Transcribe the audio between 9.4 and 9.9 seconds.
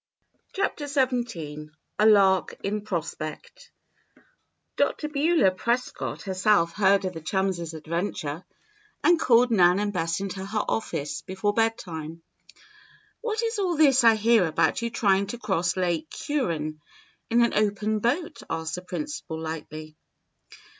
Nan